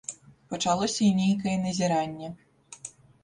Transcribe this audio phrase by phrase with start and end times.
[0.53, 2.27] Пачалося і нейкае назіранне.